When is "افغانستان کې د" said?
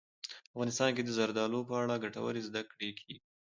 0.53-1.09